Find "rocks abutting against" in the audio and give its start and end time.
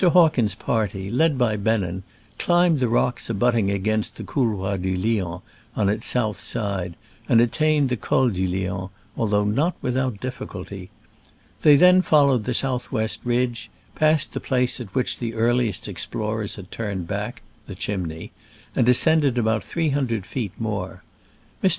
2.89-4.15